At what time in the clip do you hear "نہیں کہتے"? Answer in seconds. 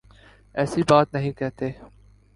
1.13-1.69